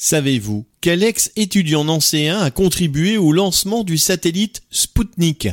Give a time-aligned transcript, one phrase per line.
[0.00, 5.48] Savez-vous quel ex-étudiant nancéen a contribué au lancement du satellite Spoutnik?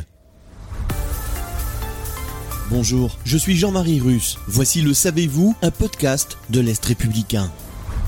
[2.70, 4.38] Bonjour, je suis Jean-Marie Russe.
[4.46, 7.50] Voici le Savez-vous, un podcast de l'Est républicain.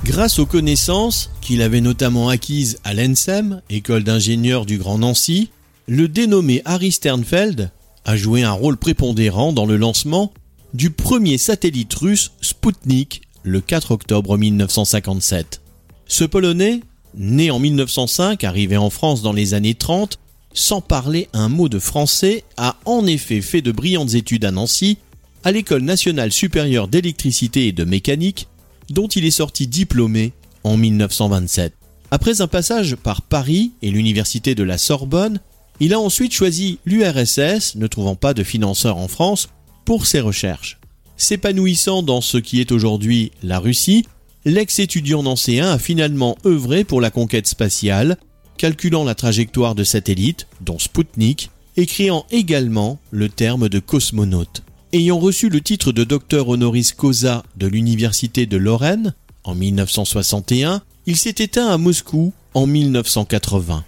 [0.04, 5.50] Grâce aux connaissances qu'il avait notamment acquises à l'ENSEM, école d'ingénieurs du Grand Nancy,
[5.88, 7.72] le dénommé Harry Sternfeld
[8.04, 10.32] a joué un rôle prépondérant dans le lancement
[10.72, 15.62] du premier satellite russe Spoutnik le 4 octobre 1957.
[16.10, 16.80] Ce Polonais,
[17.14, 20.18] né en 1905, arrivé en France dans les années 30,
[20.54, 24.96] sans parler un mot de français, a en effet fait de brillantes études à Nancy,
[25.44, 28.48] à l'École nationale supérieure d'électricité et de mécanique,
[28.88, 30.32] dont il est sorti diplômé
[30.64, 31.74] en 1927.
[32.10, 35.40] Après un passage par Paris et l'université de la Sorbonne,
[35.78, 39.50] il a ensuite choisi l'URSS, ne trouvant pas de financeur en France,
[39.84, 40.80] pour ses recherches.
[41.18, 44.06] S'épanouissant dans ce qui est aujourd'hui la Russie,
[44.48, 48.16] l'ex-étudiant nancéen a finalement œuvré pour la conquête spatiale,
[48.56, 54.62] calculant la trajectoire de satellites, dont Sputnik, et créant également le terme de cosmonaute.
[54.92, 61.16] Ayant reçu le titre de docteur honoris causa de l'Université de Lorraine en 1961, il
[61.16, 63.84] s'est éteint à Moscou en 1980.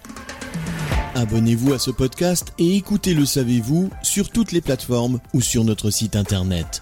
[1.15, 5.89] Abonnez-vous à ce podcast et écoutez Le Savez-vous sur toutes les plateformes ou sur notre
[5.89, 6.81] site internet.